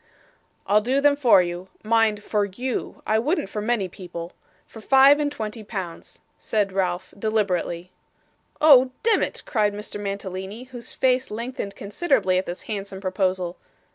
'I'll 0.65 0.81
do 0.81 0.99
them 0.99 1.15
for 1.15 1.43
you 1.43 1.67
mind, 1.83 2.23
for 2.23 2.45
YOU; 2.45 3.03
I 3.05 3.19
wouldn't 3.19 3.49
for 3.49 3.61
many 3.61 3.87
people 3.87 4.31
for 4.65 4.81
five 4.81 5.19
and 5.19 5.31
twenty 5.31 5.63
pounds,' 5.63 6.21
said 6.39 6.71
Ralph, 6.71 7.13
deliberately. 7.19 7.91
'Oh 8.59 8.89
demmit!' 9.03 9.43
cried 9.45 9.75
Mr. 9.75 9.99
Mantalini, 10.01 10.63
whose 10.63 10.91
face 10.91 11.29
lengthened 11.29 11.75
considerably 11.75 12.39
at 12.39 12.47
this 12.47 12.63
handsome 12.63 12.99
proposal. 12.99 13.57